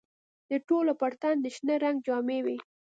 [0.49, 2.57] د ټولو پر تن د شنه رنګ جامې وې.